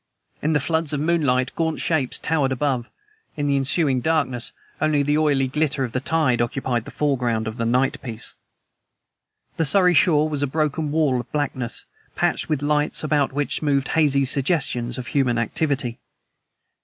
In 0.41 0.53
the 0.53 0.59
floods 0.59 0.93
of 0.93 0.99
moonlight 0.99 1.51
gaunt 1.55 1.79
shapes 1.79 2.17
towered 2.17 2.51
above; 2.51 2.89
in 3.37 3.45
the 3.45 3.55
ensuing 3.55 4.01
darkness 4.01 4.51
only 4.81 5.03
the 5.03 5.15
oily 5.15 5.47
glitter 5.47 5.83
of 5.83 5.91
the 5.91 5.99
tide 5.99 6.41
occupied 6.41 6.85
the 6.85 6.89
foreground 6.89 7.47
of 7.47 7.57
the 7.57 7.67
night 7.67 8.01
piece. 8.01 8.33
The 9.57 9.65
Surrey 9.65 9.93
shore 9.93 10.27
was 10.27 10.41
a 10.41 10.47
broken 10.47 10.89
wall 10.89 11.19
of 11.19 11.31
blackness, 11.31 11.85
patched 12.15 12.49
with 12.49 12.63
lights 12.63 13.03
about 13.03 13.31
which 13.31 13.61
moved 13.61 13.89
hazy 13.89 14.25
suggestions 14.25 14.97
of 14.97 15.05
human 15.09 15.37
activity. 15.37 15.99